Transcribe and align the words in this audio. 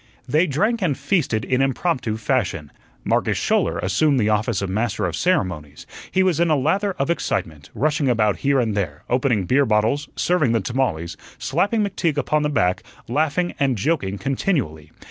They 0.27 0.47
drank 0.47 0.81
and 0.81 0.97
feasted 0.97 1.45
in 1.45 1.61
impromptu 1.61 2.17
fashion. 2.17 2.71
Marcus 3.03 3.37
Schouler 3.37 3.77
assumed 3.83 4.19
the 4.19 4.29
office 4.29 4.59
of 4.63 4.67
master 4.67 5.05
of 5.05 5.15
ceremonies; 5.15 5.85
he 6.09 6.23
was 6.23 6.39
in 6.39 6.49
a 6.49 6.55
lather 6.55 6.93
of 6.93 7.11
excitement, 7.11 7.69
rushing 7.75 8.09
about 8.09 8.37
here 8.37 8.59
and 8.59 8.73
there, 8.75 9.03
opening 9.11 9.45
beer 9.45 9.63
bottles, 9.67 10.09
serving 10.15 10.53
the 10.53 10.59
tamales, 10.59 11.17
slapping 11.37 11.83
McTeague 11.83 12.17
upon 12.17 12.41
the 12.41 12.49
back, 12.49 12.81
laughing 13.07 13.53
and 13.59 13.77
joking 13.77 14.17
continually. 14.17 14.91